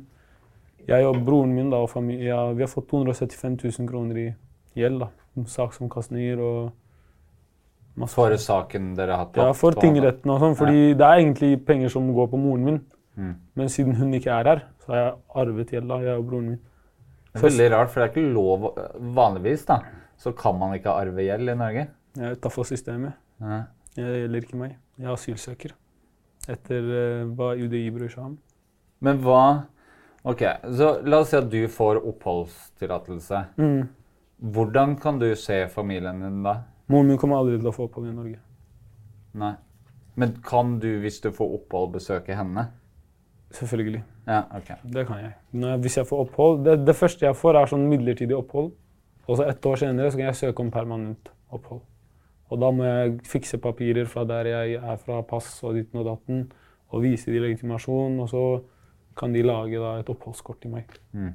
[0.89, 4.27] Jeg og broren min da, og familie, ja, vi har fått 275 000 kroner i
[4.75, 5.03] gjeld.
[5.03, 5.43] da.
[5.47, 6.71] Saksomkastninger og
[7.95, 8.15] masse.
[8.15, 9.43] For saken dere har tatt?
[9.45, 10.57] Ja, for tingretten og sånn.
[10.59, 12.81] Fordi det er egentlig penger som går på moren min.
[13.19, 13.35] Mm.
[13.59, 16.61] Men siden hun ikke er her, så har jeg arvet gjelda, jeg og broren min.
[17.31, 18.65] Det er veldig rart, for det er ikke lov
[19.15, 19.77] Vanligvis da,
[20.19, 21.85] så kan man ikke arve gjeld i Norge.
[22.17, 23.15] Jeg er utafor systemet.
[23.41, 23.61] Nei.
[23.95, 24.75] Det gjelder ikke meg.
[24.99, 25.75] Jeg er asylsøker.
[26.51, 28.35] Etter eh, hva UDI bryr seg om.
[29.01, 29.43] Men hva
[30.21, 30.43] Ok,
[30.77, 33.39] så la oss si at du får oppholdstillatelse.
[33.57, 33.87] Mm.
[34.53, 36.59] Hvordan kan du se familien din da?
[36.93, 38.37] Moren min kommer aldri til å få opphold i Norge.
[39.41, 39.55] Nei.
[40.21, 42.67] Men kan du, hvis du får opphold, besøke henne?
[43.55, 44.03] Selvfølgelig.
[44.27, 44.69] Ja, ok.
[44.93, 45.33] Det kan jeg.
[45.51, 48.71] Når jeg hvis jeg får opphold det, det første jeg får, er sånn midlertidig opphold.
[49.25, 51.81] Og så ett år senere så kan jeg søke om permanent opphold.
[52.51, 56.09] Og da må jeg fikse papirer fra der jeg er fra, pass og ditten og
[56.09, 56.43] datten,
[56.91, 58.43] og vise de legitimasjon, og så
[59.17, 60.91] kan de lage da et oppholdskort til meg.
[61.15, 61.31] Mm.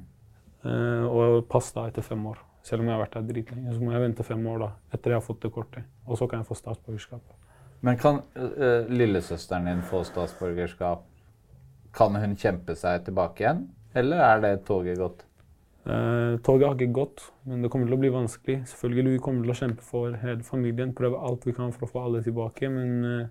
[0.67, 2.41] Uh, og pass da etter fem år.
[2.65, 5.13] Selv om jeg har vært her dritlenge, så må jeg vente fem år da, etter
[5.13, 5.87] jeg har fått det kortet.
[6.05, 7.35] Og så kan jeg få statsborgerskap.
[7.85, 11.05] Men kan uh, lillesøsteren din få statsborgerskap?
[11.97, 13.63] Kan hun kjempe seg tilbake igjen?
[13.97, 15.26] Eller er det toget gått?
[15.87, 18.57] Eh, toget har ikke gått, men det kommer til å bli vanskelig.
[18.67, 21.91] Selvfølgelig vi kommer til å kjempe for hele familien, prøve alt vi kan for å
[21.93, 22.67] få alle tilbake.
[22.73, 23.29] Men eh,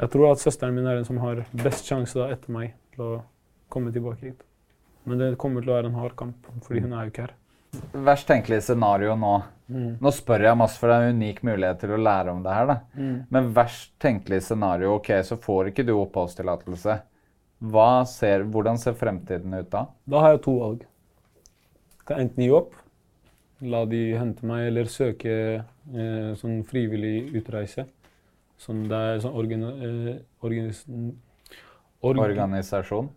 [0.00, 3.04] jeg tror at søsteren min er den som har best sjanse da, etter meg til
[3.04, 3.10] å
[3.72, 4.46] komme tilbake hit.
[5.06, 7.36] Men det kommer til å være en hard kamp, fordi hun er jo ikke her.
[8.06, 9.34] Verst tenkelig scenario nå.
[10.00, 12.54] Nå spør jeg masse, for det er en unik mulighet til å lære om det
[12.54, 12.68] her.
[12.70, 12.76] da.
[13.34, 16.98] Men verst tenkelig scenario, ok, så får ikke du oppholdstillatelse.
[17.60, 19.86] Hvordan ser fremtiden ut da?
[20.08, 20.86] Da har jeg to valg.
[22.06, 22.74] Kan enten gi opp,
[23.66, 25.32] la de hente meg, eller søke
[25.94, 27.86] eh, sånn frivillig utreise.
[28.58, 30.84] Sånn det er sånn organ, Eh, organis
[32.02, 33.08] org- Organisasjon?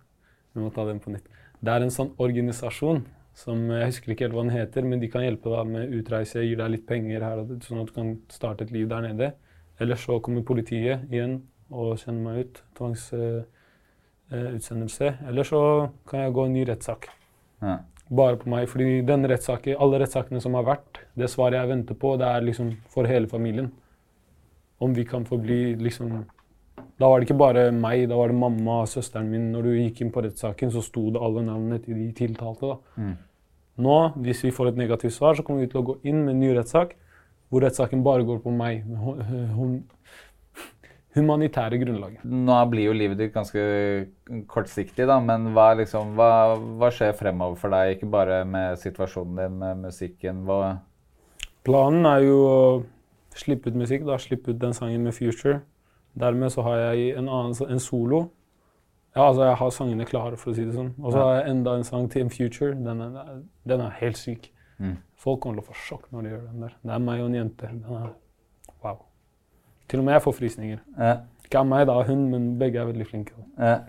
[0.55, 1.27] Vi må ta den på nytt.
[1.61, 3.03] Det er en sånn organisasjon
[3.39, 6.41] som jeg husker ikke helt hva den heter, men de kan hjelpe deg med utreise,
[6.43, 9.33] gir deg litt penger her, sånn at du kan starte et liv der nede.
[9.79, 12.61] Eller så kommer politiet igjen og sender meg ut.
[12.75, 15.07] Tvangsutsendelse.
[15.27, 15.61] Eller så
[16.09, 17.07] kan jeg gå en ny rettssak.
[17.61, 17.77] Ja.
[18.09, 18.67] Bare på meg.
[18.69, 22.41] Fordi den rettssaken, alle rettssakene som har vært, det svaret jeg venter på, det er
[22.47, 23.71] liksom for hele familien.
[24.81, 26.25] Om vi kan forbli liksom
[26.99, 29.51] Da var det ikke bare meg, da var det mamma og søsteren min.
[29.53, 32.67] Når du gikk inn på rettssaken, så sto det alle navnene til de tiltalte.
[32.73, 32.77] da.
[32.97, 33.13] Mm.
[33.79, 36.33] Nå, hvis vi får et negativt svar, så kommer vi til å gå inn med
[36.35, 36.95] en ny rettssak
[37.49, 38.83] hvor rettssaken bare går på meg.
[38.83, 39.83] Hun, hu- hum-
[41.17, 42.25] humanitære grunnlaget.
[42.25, 43.61] Nå blir jo livet ditt ganske
[44.51, 46.29] kortsiktig, da, men hva, liksom, hva,
[46.79, 47.95] hva skjer fremover for deg?
[47.95, 50.43] Ikke bare med situasjonen din, med musikken.
[50.47, 50.77] Hva
[51.65, 52.59] Planen er jo å
[53.37, 55.59] slippe ut musikk, da, slippe ut den sangen med Future.
[56.19, 58.29] Dermed så har jeg en annen en solo.
[59.15, 60.93] Ja, altså jeg har sangene klare, for å si det sånn.
[61.01, 62.77] Og så har jeg enda en sang til en Future.
[62.85, 63.29] Den er,
[63.67, 64.49] den er helt syk.
[64.79, 64.97] Mm.
[65.19, 66.75] Folk kommer til å få sjokk når de gjør den der.
[66.85, 67.71] Det er meg og en jente.
[67.73, 68.11] Den er.
[69.89, 70.81] Til og med jeg får frysninger.
[70.97, 71.15] Ja.
[71.45, 73.33] Ikke av meg, da, hun, men begge er veldig flinke.
[73.57, 73.79] Eh,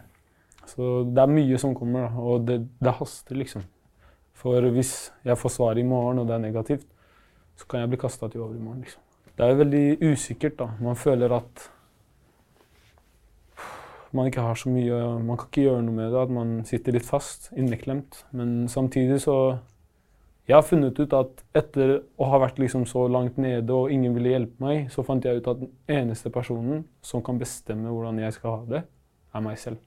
[0.70, 3.64] Så det er mye som kommer, da, og det, det haster, liksom.
[4.38, 6.86] For hvis jeg får svar i morgen, og det er negativt,
[7.58, 8.80] så kan jeg bli kasta til over i morgen.
[8.80, 9.02] liksom.
[9.36, 10.68] Det er veldig usikkert, da.
[10.80, 11.66] Man føler at
[14.12, 16.92] man ikke har så mye Man kan ikke gjøre noe med det, at man sitter
[16.96, 18.24] litt fast, inneklemt.
[18.32, 19.36] Men samtidig så
[20.50, 24.16] Jeg har funnet ut at etter å ha vært liksom så langt nede og ingen
[24.16, 28.18] ville hjelpe meg, så fant jeg ut at den eneste personen som kan bestemme hvordan
[28.18, 28.80] jeg skal ha det,
[29.30, 29.78] er meg selv.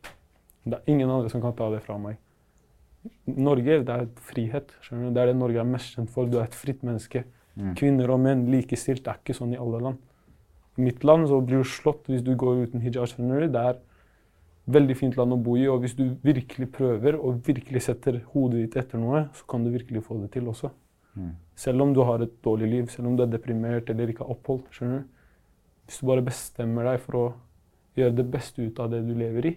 [0.63, 2.15] Det er ingen andre som kan ta det fra meg.
[3.28, 4.71] Norge det er frihet.
[4.86, 5.17] skjønner du?
[5.17, 6.32] Det er det Norge er mest kjent for.
[6.32, 7.26] Du er et fritt menneske.
[7.60, 7.73] Mm.
[7.76, 9.04] Kvinner og menn likestilt.
[9.04, 9.99] Det er ikke sånn i alle land.
[10.80, 13.12] I mitt land så blir du slått hvis du går uten hijab.
[13.12, 13.52] skjønner du?
[13.52, 13.82] Det er
[14.65, 18.62] veldig fint land å bo i, og hvis du virkelig prøver og virkelig setter hodet
[18.62, 20.71] ditt etter noe, så kan du virkelig få det til også.
[21.19, 21.34] Mm.
[21.60, 24.34] Selv om du har et dårlig liv, selv om du er deprimert eller ikke har
[24.34, 24.63] opphold.
[24.71, 25.10] skjønner du?
[25.86, 27.26] Hvis du bare bestemmer deg for å
[27.99, 29.54] gjøre det beste ut av det du lever i,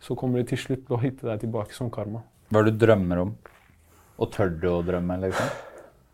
[0.00, 2.24] så kommer det til slutt til å hitte deg tilbake som karma.
[2.48, 3.34] hva er det du drømmer om?
[4.20, 5.52] Og tør du å drømme, liksom?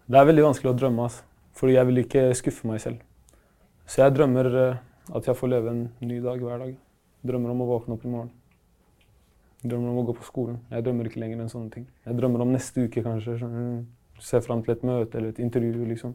[0.07, 1.23] Det er veldig vanskelig å drømme, altså.
[1.59, 2.99] fordi jeg vil ikke skuffe meg selv.
[3.87, 4.83] Så jeg drømmer eh,
[5.15, 6.75] at jeg får leve en ny dag hver dag.
[7.27, 8.31] Drømmer om å våkne opp i morgen.
[9.65, 10.61] Drømmer om å gå på skolen.
[10.71, 11.87] Jeg drømmer ikke lenger enn sånne ting.
[12.07, 13.39] Jeg drømmer om neste uke, kanskje.
[13.41, 13.85] skjønner.
[14.23, 16.15] Se fram til et møte eller et intervju, liksom.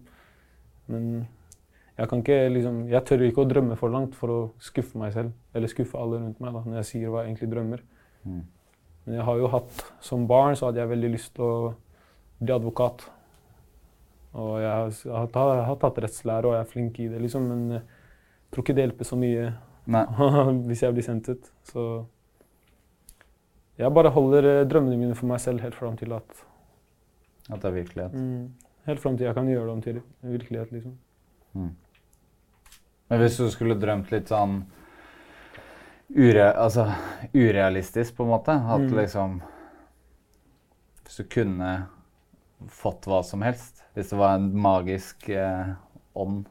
[0.92, 1.28] Men
[1.98, 5.14] jeg kan ikke liksom Jeg tør ikke å drømme for langt for å skuffe meg
[5.14, 5.34] selv.
[5.54, 7.84] Eller skuffe alle rundt meg da, når jeg sier hva jeg egentlig drømmer.
[8.26, 8.44] Mm.
[9.06, 11.74] Men jeg har jo hatt Som barn så hadde jeg veldig lyst til å
[12.42, 13.04] bli advokat.
[14.32, 17.50] Og jeg har, jeg har, tatt rettslære og jeg er flink i det, liksom.
[17.52, 17.82] Men jeg
[18.54, 19.52] tror ikke det hjelper så mye.
[20.68, 21.52] hvis jeg blir sendt ut.
[21.68, 21.86] Så
[23.82, 26.44] jeg bare holder eh, drømmene mine for meg selv helt fram til at
[27.52, 28.18] At det er virkelighet.
[28.86, 30.94] Helt fram til jeg kan gjøre det om til virkelighet, liksom.
[33.10, 34.62] Men hvis du skulle drømt litt sånn
[36.16, 36.86] ure, altså,
[37.34, 38.96] urealistisk, på en måte At Mm.
[38.98, 39.42] liksom
[41.04, 41.88] Hvis du kunne
[42.68, 45.74] fått hva som helst Hvis det var en magisk eh,
[46.16, 46.46] ånd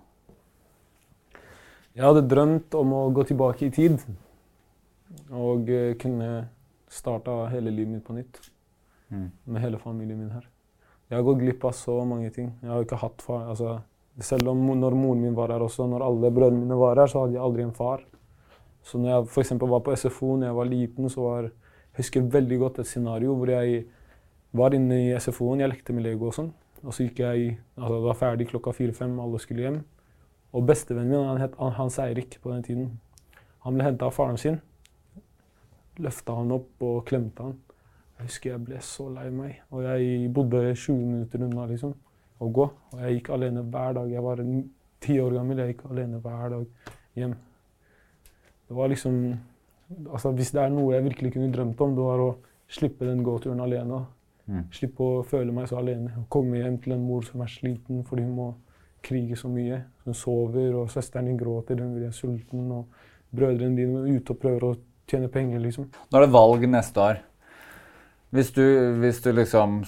[1.96, 3.98] Jeg hadde drømt om å gå tilbake i tid
[5.34, 6.46] og eh, kunne
[6.90, 8.38] starta hele livet mitt på nytt.
[9.10, 9.30] Mm.
[9.50, 10.46] Med hele familien min her.
[11.10, 12.52] Jeg har gått glipp av så mange ting.
[12.62, 13.48] Jeg har ikke hatt far.
[13.50, 13.80] Altså,
[14.22, 17.24] selv om når moren min var her også, når alle brødrene mine var her, så
[17.24, 18.04] hadde jeg aldri en far.
[18.86, 19.54] Så når jeg f.eks.
[19.60, 21.50] var på SFO når jeg var liten, så var
[21.90, 23.80] Jeg husker veldig godt et scenario hvor jeg
[24.54, 26.52] var inne i SFO-en, jeg lekte med Lego og sånn.
[26.84, 29.80] Og så gikk jeg altså det var ferdig klokka fire-fem, alle skulle hjem.
[30.52, 32.90] Og bestevennen min, han het Hans Eirik på den tiden,
[33.64, 34.58] han ble henta av faren sin.
[36.00, 37.58] Løfta han opp og klemte han.
[38.18, 39.60] Jeg husker jeg ble så lei meg.
[39.70, 41.92] Og jeg bodde 20 minutter unna liksom,
[42.40, 42.66] å gå.
[42.92, 44.10] Og jeg gikk alene hver dag.
[44.12, 44.42] Jeg var
[45.00, 47.36] ti år gammel, jeg gikk alene hver dag hjem.
[48.68, 49.22] Det var liksom
[50.06, 52.30] altså Hvis det er noe jeg virkelig kunne drømt om, det var å
[52.70, 54.04] slippe den gåturen alene.
[54.46, 54.66] Mm.
[54.74, 56.24] Slippe å føle meg så alene.
[56.30, 58.48] Komme hjem til en mor som er sliten fordi hun må
[59.02, 59.82] krige så mye.
[60.04, 62.86] Hun sover, og søsteren din gråter, hun blir sulten, og
[63.34, 64.76] brødrene dine er ute og prøver å
[65.10, 65.88] tjene penger, liksom.
[66.10, 67.20] Nå er det valg neste år.
[68.30, 68.62] Hvis du,
[69.02, 69.80] hvis du liksom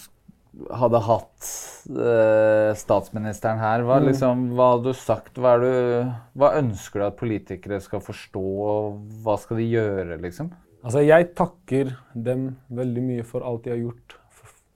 [0.75, 1.47] hadde hatt
[1.89, 4.09] eh, statsministeren her, hva, Mm.
[4.11, 5.39] liksom, hva hadde du sagt?
[5.39, 8.43] Hva, du, hva ønsker du at politikere skal forstå?
[8.43, 10.51] og Hva skal de gjøre, liksom?
[10.83, 14.17] Altså, jeg takker dem veldig mye for alt de har gjort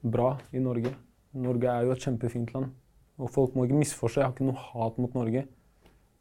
[0.06, 0.94] bra i Norge.
[1.34, 2.70] Norge er jo et kjempefint land.
[3.16, 5.46] Og folk må ikke misforstå, jeg har ikke noe hat mot Norge.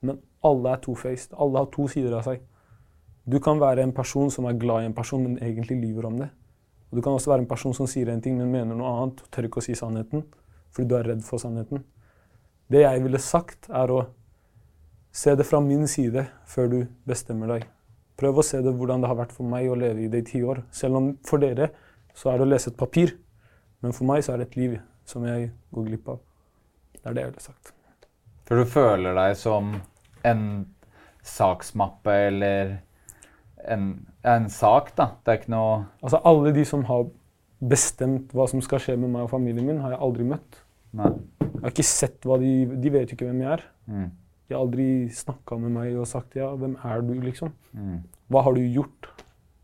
[0.06, 1.34] Men alle er two-faced.
[1.42, 2.44] Alle har to sider av seg.
[3.26, 6.20] Du kan være en person som er glad i en person, men egentlig lyver om
[6.22, 6.30] det.
[6.92, 9.24] Og du kan også være en person som sier en ting, men mener noe annet,
[9.24, 10.24] og tør ikke å si sannheten,
[10.72, 11.82] fordi du er redd for sannheten.
[12.72, 14.04] Det jeg ville sagt, er å
[15.16, 16.78] se det fra min side før du
[17.08, 17.66] bestemmer deg.
[18.20, 20.28] Prøv å se det hvordan det har vært for meg å leve i det i
[20.30, 20.62] ti år.
[20.72, 21.72] Selv om for dere
[22.16, 23.18] så er det å lese et papir.
[23.84, 24.78] Men for meg så er det et liv
[25.08, 26.22] som jeg går glipp av.
[27.06, 27.72] Det er det jeg ville sagt.
[28.50, 29.76] For du føler deg som
[30.26, 30.42] en
[31.26, 32.72] saksmappe eller
[33.70, 33.86] en,
[34.26, 35.12] en sak, da.
[35.22, 37.06] Det er ikke noe Altså alle de som har
[37.62, 40.60] bestemt hva som skal skje med meg og familien min, har jeg aldri møtt.
[40.98, 41.14] Nei.
[41.46, 43.66] Jeg har ikke sett hva de De vet jo ikke hvem jeg er.
[43.86, 44.10] Mm.
[44.46, 47.54] De har aldri snakka med meg og sagt ja, hvem er du, liksom?
[47.74, 48.02] Mm.
[48.34, 49.12] Hva har du gjort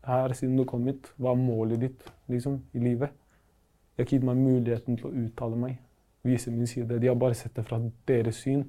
[0.06, 1.10] her siden du kom hit?
[1.18, 3.10] Hva er målet ditt liksom, i livet?
[3.10, 5.76] De har ikke gitt meg muligheten til å uttale meg,
[6.24, 6.98] vise min side.
[7.00, 8.64] De har bare sett det fra deres syn.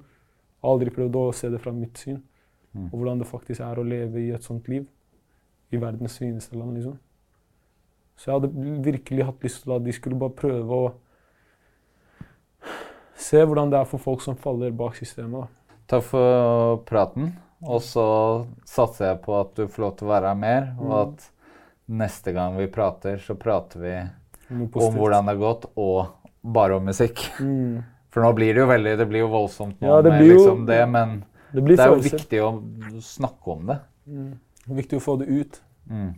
[0.64, 2.22] Aldri prøvd å se det fra mitt syn.
[2.74, 2.88] Mm.
[2.90, 4.86] Og hvordan det faktisk er å leve i et sånt liv.
[5.72, 6.98] I verdens fineste land, liksom.
[8.16, 10.92] Så jeg hadde virkelig hatt lyst til at de skulle bare prøve å
[13.18, 15.40] se hvordan det er for folk som faller bak systemet.
[15.46, 15.76] da.
[15.94, 17.32] Takk for praten.
[17.64, 18.04] Og så
[18.68, 21.00] satser jeg på at du får lov til å være her mer, og Mm.
[21.02, 21.30] at
[21.88, 23.94] neste gang vi prater, så prater vi
[24.50, 26.08] om hvordan det har gått, og
[26.44, 27.18] bare om musikk.
[27.40, 27.82] Mm.
[28.14, 30.34] For nå blir det jo veldig Det blir jo voldsomt nå Ja, det med jo-
[30.36, 32.50] liksom det, men Det det er jo viktig å
[33.02, 33.78] snakke om det.
[34.06, 34.38] Mm.
[34.66, 35.60] Det er viktig å få det ut.
[35.90, 36.14] Mm.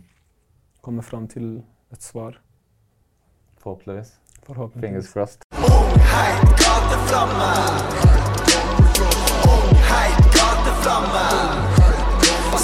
[0.81, 2.37] Komme fram til et svar.
[3.59, 4.13] Forhåpentligvis.
[4.45, 4.81] Forhåpentligvis.
[4.81, 5.41] Fingers crossed.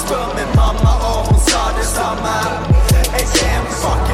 [0.04, 2.34] Spør min mamma, og hun sa det samme.
[3.16, 4.13] Jeg er en fucking